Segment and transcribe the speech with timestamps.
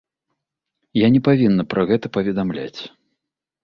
[1.05, 2.79] Я не павінна пра гэта паведамляць.